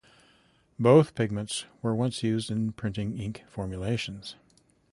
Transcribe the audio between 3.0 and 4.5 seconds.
ink formulations.